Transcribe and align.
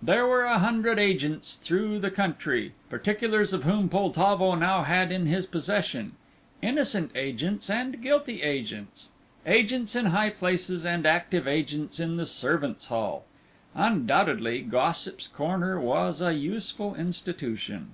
There 0.00 0.24
were 0.24 0.44
a 0.44 0.60
hundred 0.60 1.00
agents 1.00 1.56
through 1.56 1.98
the 1.98 2.12
country, 2.12 2.74
particulars 2.88 3.52
of 3.52 3.64
whom 3.64 3.88
Poltavo 3.88 4.54
now 4.54 4.84
had 4.84 5.10
in 5.10 5.26
his 5.26 5.46
possession. 5.46 6.12
Innocent 6.62 7.10
agents, 7.16 7.68
and 7.68 8.00
guilty 8.00 8.40
agents; 8.40 9.08
agents 9.44 9.96
in 9.96 10.06
high 10.06 10.30
places 10.30 10.86
and 10.86 11.04
active 11.06 11.48
agents 11.48 11.98
in 11.98 12.18
the 12.18 12.26
servants' 12.26 12.86
hall. 12.86 13.24
Undoubtedly 13.74 14.62
Gossip's 14.62 15.26
Corner 15.26 15.80
was 15.80 16.20
a 16.20 16.34
useful 16.36 16.94
institution. 16.94 17.90